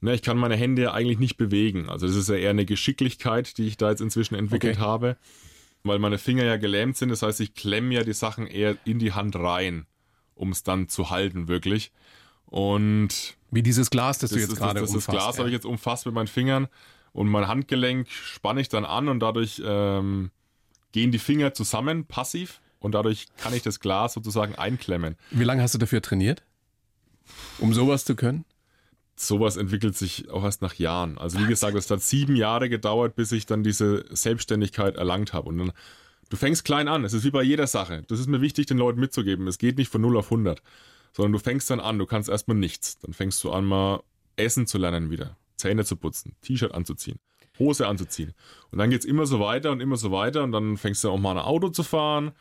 [0.00, 1.88] Ne, ich kann meine Hände ja eigentlich nicht bewegen.
[1.88, 4.84] Also das ist ja eher eine Geschicklichkeit, die ich da jetzt inzwischen entwickelt Okay.
[4.84, 5.16] habe,
[5.82, 7.08] weil meine Finger ja gelähmt sind.
[7.08, 9.86] Das heißt, ich klemme ja die Sachen eher in die Hand rein,
[10.34, 11.90] um es dann zu halten wirklich.
[12.46, 15.16] Und Wie dieses Glas, das, du das, jetzt ist- gerade das, das umfasst.
[15.18, 15.38] Glas ja.
[15.40, 16.68] habe ich jetzt umfasst mit meinen Fingern
[17.12, 20.30] und mein Handgelenk spanne ich dann an und dadurch ähm,
[20.92, 22.60] gehen die Finger zusammen, passiv.
[22.80, 25.16] Und dadurch kann ich das Glas sozusagen einklemmen.
[25.30, 26.44] Wie lange hast du dafür trainiert?
[27.58, 28.44] Um sowas zu können?
[29.20, 31.18] sowas entwickelt sich auch erst nach Jahren.
[31.18, 35.48] Also wie gesagt, es hat sieben Jahre gedauert, bis ich dann diese Selbstständigkeit erlangt habe.
[35.48, 35.72] Und dann,
[36.28, 37.04] du fängst klein an.
[37.04, 38.04] Es ist wie bei jeder Sache.
[38.08, 39.46] Das ist mir wichtig, den Leuten mitzugeben.
[39.46, 40.62] Es geht nicht von 0 auf 100,
[41.12, 41.98] sondern du fängst dann an.
[41.98, 42.98] Du kannst erstmal nichts.
[42.98, 44.02] Dann fängst du an, mal
[44.36, 47.18] Essen zu lernen wieder, Zähne zu putzen, T-Shirt anzuziehen,
[47.58, 48.34] Hose anzuziehen.
[48.70, 50.42] Und dann geht's immer so weiter und immer so weiter.
[50.44, 52.32] Und dann fängst du auch mal ein Auto zu fahren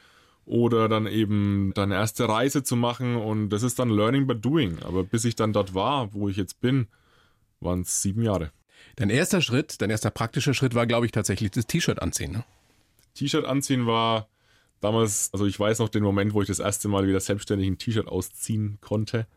[0.48, 4.80] oder dann eben deine erste Reise zu machen und das ist dann Learning by Doing.
[4.84, 6.88] Aber bis ich dann dort war, wo ich jetzt bin,
[7.60, 8.52] waren es sieben Jahre.
[8.96, 12.32] Dein erster Schritt, dein erster praktischer Schritt war, glaube ich, tatsächlich das T-Shirt anziehen.
[12.32, 12.44] Ne?
[13.16, 14.30] T-Shirt anziehen war
[14.80, 17.78] damals, also ich weiß noch den Moment, wo ich das erste Mal wieder selbstständig ein
[17.78, 19.28] T-Shirt ausziehen konnte.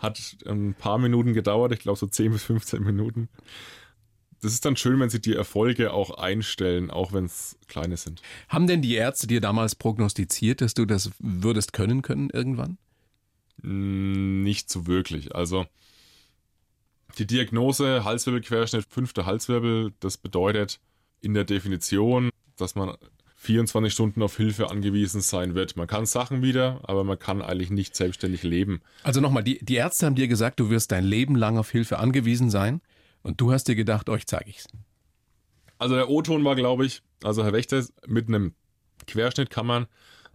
[0.00, 3.28] Hat ein paar Minuten gedauert, ich glaube so 10 bis 15 Minuten.
[4.42, 8.22] Das ist dann schön, wenn sich die Erfolge auch einstellen, auch wenn es kleine sind.
[8.48, 12.76] Haben denn die Ärzte dir damals prognostiziert, dass du das würdest können können irgendwann?
[13.62, 15.34] Mm, Nicht so wirklich.
[15.36, 15.66] Also
[17.18, 20.80] die Diagnose Halswirbelquerschnitt, fünfter Halswirbel, das bedeutet
[21.20, 22.96] in der Definition, dass man
[23.36, 25.76] 24 Stunden auf Hilfe angewiesen sein wird.
[25.76, 28.82] Man kann Sachen wieder, aber man kann eigentlich nicht selbstständig leben.
[29.04, 32.00] Also nochmal, die, die Ärzte haben dir gesagt, du wirst dein Leben lang auf Hilfe
[32.00, 32.80] angewiesen sein
[33.22, 34.68] und du hast dir gedacht, euch zeige ich's.
[35.78, 38.54] Also der O-Ton war, glaube ich, also Herr Wächter, mit einem
[39.06, 39.86] Querschnitt kann man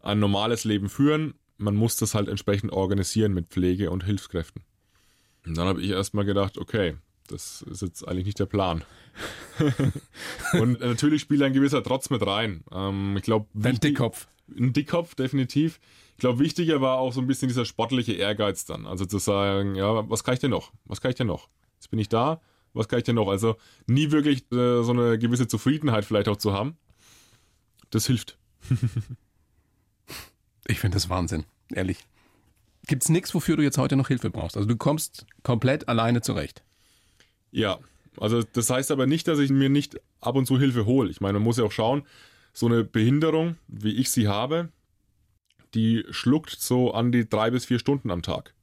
[0.02, 1.36] ein normales Leben führen.
[1.58, 4.63] Man muss das halt entsprechend organisieren mit Pflege und Hilfskräften.
[5.45, 6.97] Und dann habe ich erstmal gedacht, okay,
[7.28, 8.84] das ist jetzt eigentlich nicht der Plan.
[10.54, 12.63] und natürlich spielt ein gewisser Trotz mit rein.
[12.71, 14.28] Ähm, ich glaube, ein Dickkopf.
[14.56, 15.80] Ein Dickkopf, definitiv.
[16.12, 18.86] Ich glaube, wichtiger war auch so ein bisschen dieser sportliche Ehrgeiz dann.
[18.86, 20.71] Also zu sagen, ja, was kann ich denn noch?
[20.86, 21.50] Was kann ich denn noch?
[21.76, 22.41] Jetzt bin ich da,
[22.78, 23.28] was kann ich denn noch?
[23.28, 26.78] Also nie wirklich äh, so eine gewisse Zufriedenheit vielleicht auch zu haben.
[27.90, 28.38] Das hilft.
[30.68, 32.06] ich finde das Wahnsinn, ehrlich.
[32.88, 34.56] Gibt es nichts, wofür du jetzt heute noch Hilfe brauchst?
[34.56, 36.63] Also du kommst komplett alleine zurecht.
[37.52, 37.80] Ja,
[38.18, 41.10] also das heißt aber nicht, dass ich mir nicht ab und zu Hilfe hole.
[41.10, 42.04] Ich meine, man muss ja auch schauen,
[42.54, 44.70] so eine Behinderung, wie ich sie habe,
[45.74, 48.54] die schluckt so an die drei bis vier Stunden am Tag.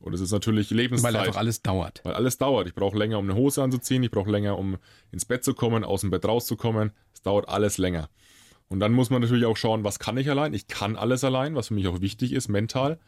[0.00, 1.12] Und es ist natürlich Lebenszeit.
[1.12, 2.00] Weil einfach alles dauert.
[2.04, 2.66] Weil alles dauert.
[2.66, 4.02] Ich brauche länger, um eine Hose anzuziehen.
[4.02, 4.78] Ich brauche länger, um
[5.12, 6.92] ins Bett zu kommen, aus dem Bett rauszukommen.
[7.12, 8.08] Es dauert alles länger.
[8.68, 10.54] Und dann muss man natürlich auch schauen, was kann ich allein?
[10.54, 12.98] Ich kann alles allein, was für mich auch wichtig ist, mental.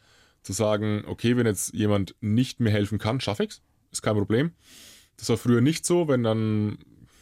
[0.43, 3.61] Zu sagen, okay, wenn jetzt jemand nicht mehr helfen kann, schaffe ich's.
[3.91, 4.51] Ist kein Problem.
[5.17, 6.77] Das war früher nicht so, wenn dann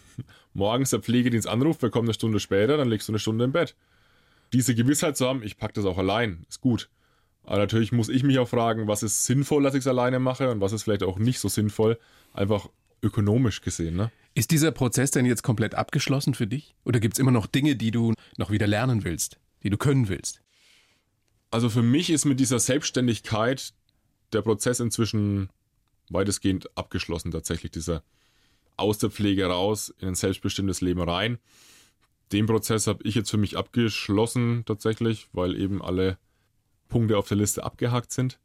[0.54, 3.52] morgens der Pflegedienst anruft, wir kommen eine Stunde später, dann legst du eine Stunde im
[3.52, 3.76] Bett.
[4.54, 6.90] Diese Gewissheit zu haben, ich packe das auch allein, ist gut.
[7.44, 10.52] Aber natürlich muss ich mich auch fragen, was ist sinnvoll, dass ich es alleine mache
[10.52, 11.98] und was ist vielleicht auch nicht so sinnvoll,
[12.34, 12.70] einfach
[13.02, 13.96] ökonomisch gesehen.
[13.96, 14.12] Ne?
[14.34, 16.76] Ist dieser Prozess denn jetzt komplett abgeschlossen für dich?
[16.86, 20.08] Oder gibt es immer noch Dinge, die du noch wieder lernen willst, die du können
[20.08, 20.42] willst?
[21.50, 23.74] Also für mich ist mit dieser Selbstständigkeit
[24.32, 25.50] der Prozess inzwischen
[26.10, 28.04] weitestgehend abgeschlossen, tatsächlich dieser
[28.78, 31.40] aus der Pflege raus in ein selbstbestimmtes Leben rein.
[32.32, 36.18] Den Prozess habe ich jetzt für mich abgeschlossen tatsächlich, weil eben alle
[36.92, 38.38] Punkte auf der Liste abgehakt sind.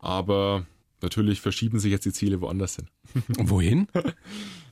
[0.00, 0.66] Aber
[1.00, 2.88] natürlich verschieben sich jetzt die Ziele woanders hin.
[3.48, 3.86] Wohin?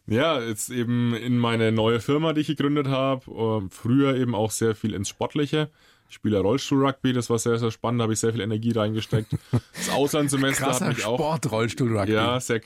[0.07, 3.31] ja, jetzt eben in meine neue Firma, die ich gegründet habe.
[3.31, 5.71] Ähm, früher eben auch sehr viel ins Sportliche.
[6.09, 9.31] Ich spiele Rollstuhl-Rugby, das war sehr, sehr spannend, da habe ich sehr viel Energie reingesteckt.
[9.75, 11.19] Das Auslandssemester hat mich auch.
[11.19, 12.13] Sport, Rollstuhl-Rugby.
[12.13, 12.63] Ja, sehr.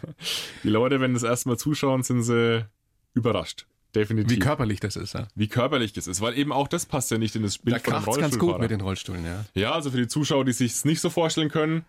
[0.62, 2.66] Die Leute, wenn das erstmal zuschauen, sind sie
[3.14, 3.66] überrascht.
[3.94, 4.36] Definitiv.
[4.36, 5.28] Wie körperlich das ist, ja.
[5.34, 7.80] Wie körperlich das ist, weil eben auch das passt ja nicht in das Bild da
[7.80, 8.20] von Rollstuhl.
[8.20, 9.44] ganz gut mit den Rollstühlen, ja.
[9.54, 11.84] Ja, also für die Zuschauer, die sich es nicht so vorstellen können,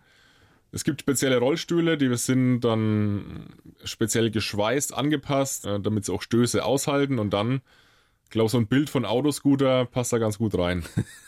[0.72, 3.46] es gibt spezielle Rollstühle, die sind dann
[3.84, 7.62] speziell geschweißt, angepasst, äh, damit sie auch Stöße aushalten und dann
[8.24, 10.82] ich glaube, so ein Bild von Autoscooter passt da ganz gut rein.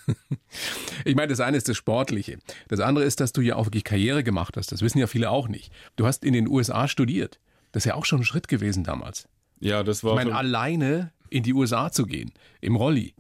[1.04, 2.40] ich meine, das eine ist das Sportliche.
[2.66, 4.72] Das andere ist, dass du ja auch wirklich Karriere gemacht hast.
[4.72, 5.72] Das wissen ja viele auch nicht.
[5.94, 7.38] Du hast in den USA studiert.
[7.70, 9.28] Das ist ja auch schon ein Schritt gewesen damals.
[9.60, 10.12] Ja, das war.
[10.12, 13.14] Ich meine, alleine in die USA zu gehen, im Rolli.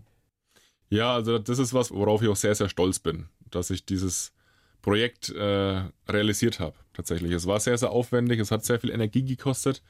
[0.90, 4.32] Ja, also das ist was, worauf ich auch sehr, sehr stolz bin, dass ich dieses
[4.80, 6.76] Projekt äh, realisiert habe.
[6.94, 7.32] Tatsächlich.
[7.32, 9.82] Es war sehr, sehr aufwendig, es hat sehr viel Energie gekostet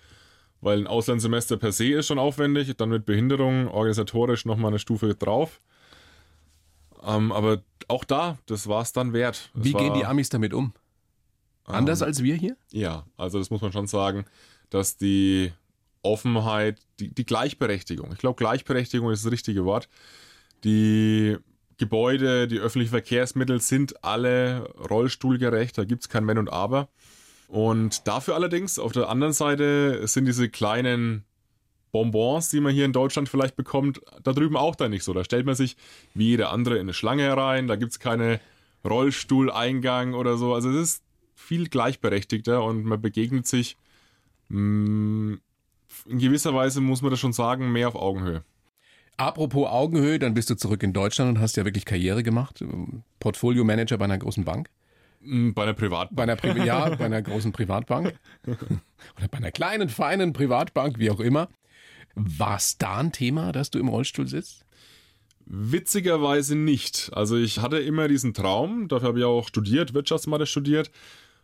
[0.60, 5.14] weil ein Auslandssemester per se ist schon aufwendig, dann mit Behinderung organisatorisch nochmal eine Stufe
[5.14, 5.60] drauf.
[7.02, 9.50] Ähm, aber auch da, das war es dann wert.
[9.54, 10.72] Wie war, gehen die Amis damit um?
[11.64, 12.56] Anders ähm, als wir hier?
[12.72, 14.24] Ja, also das muss man schon sagen,
[14.70, 15.52] dass die
[16.08, 19.88] Offenheit, die, die Gleichberechtigung, ich glaube Gleichberechtigung ist das richtige Wort,
[20.64, 21.36] die
[21.76, 26.88] Gebäude, die öffentlichen Verkehrsmittel sind alle rollstuhlgerecht, da gibt es kein Wenn und Aber.
[27.46, 31.24] Und dafür allerdings, auf der anderen Seite sind diese kleinen
[31.92, 35.12] Bonbons, die man hier in Deutschland vielleicht bekommt, da drüben auch da nicht so.
[35.12, 35.76] Da stellt man sich
[36.14, 38.40] wie jeder andere in eine Schlange herein, da gibt es keine
[38.84, 40.54] Rollstuhleingang oder so.
[40.54, 41.02] Also es ist
[41.34, 43.76] viel gleichberechtigter und man begegnet sich
[44.48, 45.40] mh, mm,
[46.06, 48.44] in gewisser Weise, muss man das schon sagen, mehr auf Augenhöhe.
[49.16, 52.64] Apropos Augenhöhe, dann bist du zurück in Deutschland und hast ja wirklich Karriere gemacht.
[53.18, 54.70] Portfolio Manager bei einer großen Bank.
[55.22, 56.16] Hm, bei einer Privatbank.
[56.16, 58.14] Bei einer, Pri ja, bei einer großen Privatbank.
[58.46, 61.48] Oder bei einer kleinen, feinen Privatbank, wie auch immer.
[62.14, 64.64] War es da ein Thema, dass du im Rollstuhl sitzt?
[65.46, 67.10] Witzigerweise nicht.
[67.14, 70.90] Also ich hatte immer diesen Traum, dafür habe ich auch studiert, Wirtschaftsmathe studiert,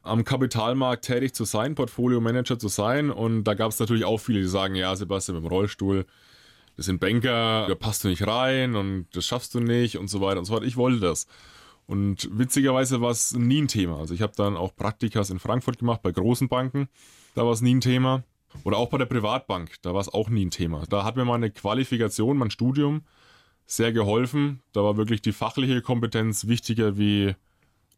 [0.04, 3.10] am Kapitalmarkt tätig zu sein, Portfolio-Manager zu sein.
[3.10, 6.06] Und da gab es natürlich auch viele, die sagen, ja, Sebastian, mit dem Rollstuhl,
[6.76, 10.20] das sind Banker, da passt du nicht rein und das schaffst du nicht und so
[10.20, 10.64] weiter und so fort.
[10.64, 11.26] Ich wollte das.
[11.86, 13.98] Und witzigerweise war es nie ein Thema.
[13.98, 16.88] Also ich habe dann auch Praktikas in Frankfurt gemacht bei großen Banken.
[17.34, 18.24] Da war es nie ein Thema.
[18.62, 20.84] Oder auch bei der Privatbank, da war es auch nie ein Thema.
[20.88, 23.02] Da hat mir meine Qualifikation, mein Studium
[23.66, 24.62] sehr geholfen.
[24.72, 27.34] Da war wirklich die fachliche Kompetenz wichtiger wie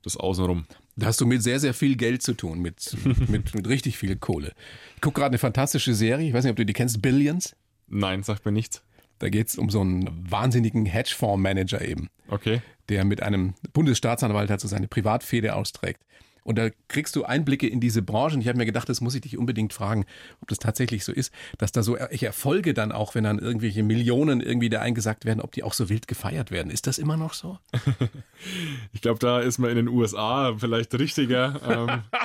[0.02, 0.66] das Außenrum.
[0.96, 2.96] Da hast du mit sehr, sehr viel Geld zu tun, mit,
[3.28, 4.52] mit, mit richtig viel Kohle.
[4.94, 7.54] Ich gucke gerade eine fantastische Serie, ich weiß nicht, ob du die kennst, Billions.
[7.88, 8.82] Nein, sagt mir nichts.
[9.18, 12.09] Da geht es um so einen wahnsinnigen Hedgefondsmanager eben.
[12.28, 12.61] Okay.
[12.88, 16.02] Der mit einem Bundesstaatsanwalt halt so seine Privatfehde austrägt.
[16.46, 18.37] Und da kriegst du Einblicke in diese Branche.
[18.37, 20.06] Und ich habe mir gedacht, das muss ich dich unbedingt fragen,
[20.40, 24.40] ob das tatsächlich so ist, dass da so Erfolge dann auch, wenn dann irgendwelche Millionen
[24.40, 26.70] irgendwie da eingesagt werden, ob die auch so wild gefeiert werden.
[26.70, 27.59] Ist das immer noch so?
[28.92, 31.61] ich glaube, da ist man in den USA vielleicht richtiger.
[31.68, 32.22] ähm,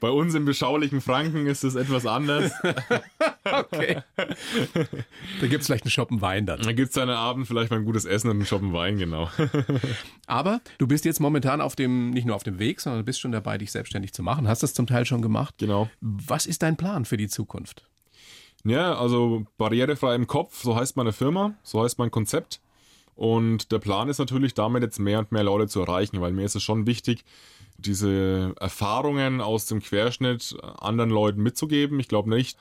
[0.00, 2.52] bei uns im beschaulichen Franken ist es etwas anders.
[3.44, 4.02] okay.
[5.40, 6.60] Da gibt es vielleicht einen Shoppen Wein dann.
[6.60, 9.30] Da gibt es dann Abend vielleicht mal ein gutes Essen und einen Shoppen Wein, genau.
[10.26, 13.20] Aber du bist jetzt momentan auf dem, nicht nur auf dem Weg, sondern du bist
[13.20, 14.46] schon dabei, dich selbstständig zu machen.
[14.46, 15.54] Hast das zum Teil schon gemacht.
[15.58, 15.88] Genau.
[16.00, 17.88] Was ist dein Plan für die Zukunft?
[18.64, 22.60] Ja, also barrierefrei im Kopf, so heißt meine Firma, so heißt mein Konzept.
[23.14, 26.44] Und der Plan ist natürlich damit jetzt mehr und mehr Leute zu erreichen, weil mir
[26.44, 27.24] ist es schon wichtig,
[27.76, 32.00] diese Erfahrungen aus dem Querschnitt anderen Leuten mitzugeben.
[32.00, 32.56] Ich glaube nicht,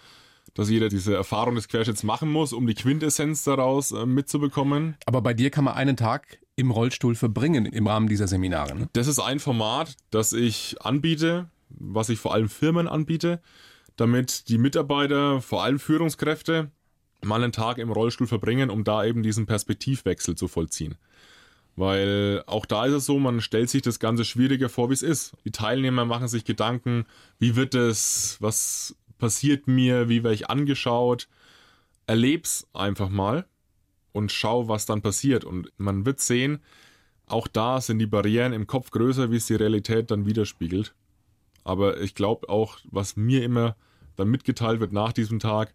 [0.53, 4.97] dass jeder diese Erfahrung des Querschnitts machen muss, um die Quintessenz daraus äh, mitzubekommen.
[5.05, 8.75] Aber bei dir kann man einen Tag im Rollstuhl verbringen im Rahmen dieser Seminare.
[8.75, 8.89] Ne?
[8.93, 13.41] Das ist ein Format, das ich anbiete, was ich vor allem Firmen anbiete,
[13.97, 16.71] damit die Mitarbeiter, vor allem Führungskräfte,
[17.23, 20.95] mal einen Tag im Rollstuhl verbringen, um da eben diesen Perspektivwechsel zu vollziehen.
[21.75, 25.01] Weil auch da ist es so, man stellt sich das Ganze schwieriger vor, wie es
[25.03, 25.33] ist.
[25.45, 27.05] Die Teilnehmer machen sich Gedanken,
[27.39, 31.27] wie wird es, was passiert mir, wie werde ich angeschaut.
[32.07, 33.45] Erleb's einfach mal
[34.13, 35.43] und schau, was dann passiert.
[35.43, 36.59] Und man wird sehen,
[37.25, 40.93] auch da sind die Barrieren im Kopf größer, wie es die Realität dann widerspiegelt.
[41.63, 43.75] Aber ich glaube auch, was mir immer
[44.15, 45.73] dann mitgeteilt wird nach diesem Tag,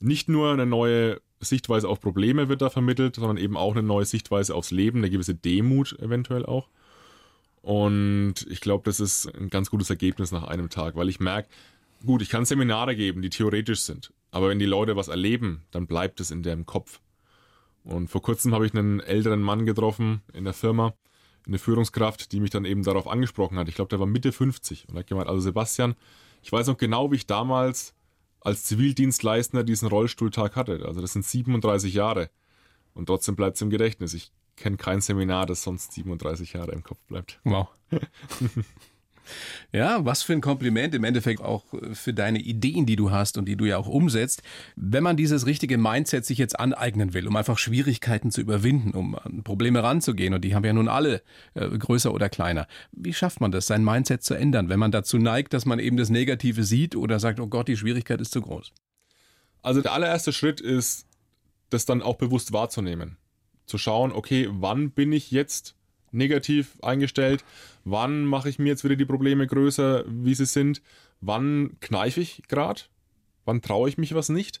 [0.00, 4.04] nicht nur eine neue Sichtweise auf Probleme wird da vermittelt, sondern eben auch eine neue
[4.04, 6.68] Sichtweise aufs Leben, eine gewisse Demut eventuell auch.
[7.62, 11.48] Und ich glaube, das ist ein ganz gutes Ergebnis nach einem Tag, weil ich merke,
[12.04, 15.86] gut, ich kann Seminare geben, die theoretisch sind, aber wenn die Leute was erleben, dann
[15.86, 17.00] bleibt es in deren Kopf.
[17.90, 20.94] Und vor kurzem habe ich einen älteren Mann getroffen in der Firma,
[21.46, 23.68] eine Führungskraft, die mich dann eben darauf angesprochen hat.
[23.68, 25.96] Ich glaube, der war Mitte 50 und hat gemeint, also Sebastian,
[26.42, 27.94] ich weiß noch genau, wie ich damals
[28.40, 30.84] als Zivildienstleistender diesen Rollstuhltag hatte.
[30.86, 32.30] Also das sind 37 Jahre.
[32.94, 34.14] Und trotzdem bleibt es im Gedächtnis.
[34.14, 37.40] Ich kenne kein Seminar, das sonst 37 Jahre im Kopf bleibt.
[37.44, 37.68] Wow.
[39.72, 43.46] Ja, was für ein Kompliment im Endeffekt auch für deine Ideen, die du hast und
[43.46, 44.42] die du ja auch umsetzt.
[44.76, 49.14] Wenn man dieses richtige Mindset sich jetzt aneignen will, um einfach Schwierigkeiten zu überwinden, um
[49.14, 51.22] an Probleme ranzugehen, und die haben ja nun alle
[51.54, 55.18] äh, größer oder kleiner, wie schafft man das, sein Mindset zu ändern, wenn man dazu
[55.18, 58.42] neigt, dass man eben das Negative sieht oder sagt, oh Gott, die Schwierigkeit ist zu
[58.42, 58.72] groß?
[59.62, 61.06] Also der allererste Schritt ist,
[61.68, 63.16] das dann auch bewusst wahrzunehmen.
[63.66, 65.76] Zu schauen, okay, wann bin ich jetzt
[66.12, 67.44] negativ eingestellt?
[67.84, 70.82] Wann mache ich mir jetzt wieder die Probleme größer, wie sie sind?
[71.20, 72.82] Wann kneife ich gerade?
[73.44, 74.60] Wann traue ich mich was nicht?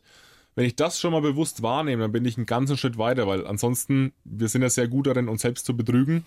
[0.54, 3.46] Wenn ich das schon mal bewusst wahrnehme, dann bin ich einen ganzen Schritt weiter, weil
[3.46, 6.24] ansonsten, wir sind ja sehr gut darin, uns selbst zu betrügen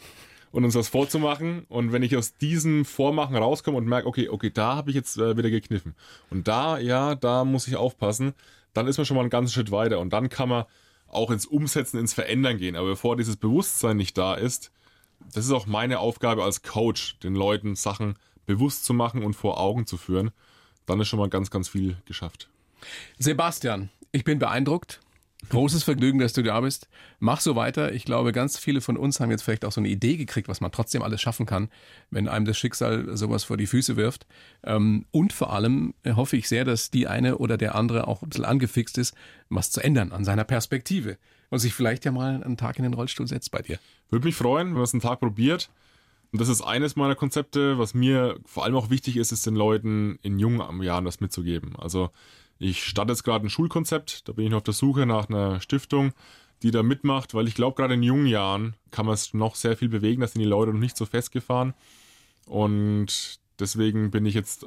[0.52, 1.66] und uns was vorzumachen.
[1.68, 5.18] Und wenn ich aus diesem Vormachen rauskomme und merke, okay, okay, da habe ich jetzt
[5.18, 5.96] äh, wieder gekniffen.
[6.30, 8.34] Und da, ja, da muss ich aufpassen,
[8.74, 10.00] dann ist man schon mal einen ganzen Schritt weiter.
[10.00, 10.66] Und dann kann man
[11.08, 12.76] auch ins Umsetzen, ins Verändern gehen.
[12.76, 14.72] Aber bevor dieses Bewusstsein nicht da ist,
[15.34, 19.60] das ist auch meine Aufgabe als Coach, den Leuten Sachen bewusst zu machen und vor
[19.60, 20.32] Augen zu führen.
[20.86, 22.50] Dann ist schon mal ganz, ganz viel geschafft.
[23.18, 25.00] Sebastian, ich bin beeindruckt.
[25.50, 26.88] Großes Vergnügen, dass du da bist.
[27.20, 27.92] Mach so weiter.
[27.92, 30.62] Ich glaube, ganz viele von uns haben jetzt vielleicht auch so eine Idee gekriegt, was
[30.62, 31.70] man trotzdem alles schaffen kann,
[32.12, 34.26] wenn einem das Schicksal sowas vor die Füße wirft.
[34.64, 38.30] Ähm, und vor allem hoffe ich sehr, dass die eine oder der andere auch ein
[38.30, 39.16] bisschen angefixt ist,
[39.50, 41.18] was zu ändern an seiner Perspektive
[41.54, 43.78] und sich vielleicht ja mal einen Tag in den Rollstuhl setzt bei dir.
[44.10, 45.70] Würde mich freuen, wenn man es einen Tag probiert.
[46.32, 47.78] Und das ist eines meiner Konzepte.
[47.78, 51.76] Was mir vor allem auch wichtig ist, ist den Leuten in jungen Jahren das mitzugeben.
[51.78, 52.10] Also
[52.58, 54.28] ich starte jetzt gerade ein Schulkonzept.
[54.28, 56.14] Da bin ich noch auf der Suche nach einer Stiftung,
[56.64, 59.78] die da mitmacht, weil ich glaube, gerade in jungen Jahren kann man es noch sehr
[59.78, 60.22] viel bewegen.
[60.22, 61.76] Da sind die Leute noch nicht so festgefahren.
[62.48, 64.66] Und deswegen bin ich jetzt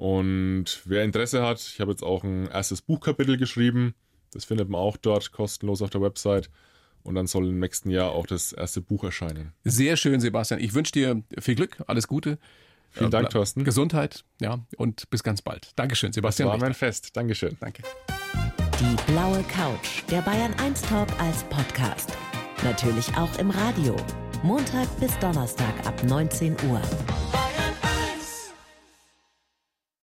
[0.01, 3.93] Und wer Interesse hat, ich habe jetzt auch ein erstes Buchkapitel geschrieben.
[4.33, 6.49] Das findet man auch dort kostenlos auf der Website.
[7.03, 9.53] Und dann soll im nächsten Jahr auch das erste Buch erscheinen.
[9.63, 10.59] Sehr schön, Sebastian.
[10.59, 12.39] Ich wünsche dir viel Glück, alles Gute.
[12.89, 13.63] Vielen Dank, Thorsten.
[13.63, 15.71] Gesundheit, ja, und bis ganz bald.
[15.76, 16.49] Dankeschön, Sebastian.
[16.49, 17.15] Das war mein Fest.
[17.15, 17.55] Dankeschön.
[17.59, 17.84] Danke.
[18.80, 22.11] Die blaue Couch, der Bayern 1 Talk als Podcast.
[22.63, 23.95] Natürlich auch im Radio
[24.41, 26.82] Montag bis Donnerstag ab 19 Uhr.